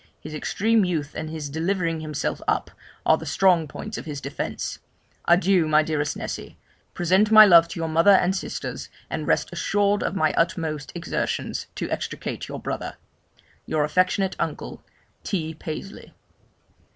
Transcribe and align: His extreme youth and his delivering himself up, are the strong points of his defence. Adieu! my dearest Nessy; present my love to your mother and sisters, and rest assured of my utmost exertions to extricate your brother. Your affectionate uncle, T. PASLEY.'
His 0.19 0.33
extreme 0.33 0.83
youth 0.83 1.11
and 1.13 1.29
his 1.29 1.47
delivering 1.47 1.99
himself 1.99 2.41
up, 2.47 2.71
are 3.05 3.19
the 3.19 3.25
strong 3.27 3.67
points 3.67 3.99
of 3.99 4.05
his 4.07 4.19
defence. 4.19 4.79
Adieu! 5.27 5.67
my 5.67 5.83
dearest 5.83 6.17
Nessy; 6.17 6.57
present 6.95 7.29
my 7.29 7.45
love 7.45 7.67
to 7.67 7.79
your 7.79 7.87
mother 7.87 8.09
and 8.13 8.35
sisters, 8.35 8.89
and 9.11 9.27
rest 9.27 9.49
assured 9.53 10.01
of 10.01 10.15
my 10.15 10.33
utmost 10.33 10.91
exertions 10.95 11.67
to 11.75 11.87
extricate 11.91 12.47
your 12.47 12.59
brother. 12.59 12.95
Your 13.67 13.83
affectionate 13.83 14.35
uncle, 14.39 14.81
T. 15.23 15.53
PASLEY.' 15.53 16.11